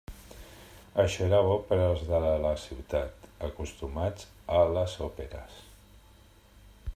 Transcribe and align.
Això 1.01 1.25
era 1.25 1.41
bo 1.47 1.51
per 1.67 1.77
als 1.81 2.01
de 2.07 2.21
la 2.45 2.53
ciutat, 2.63 3.29
acostumats 3.49 4.27
a 4.61 4.63
les 4.79 4.97
òperes. 5.11 5.61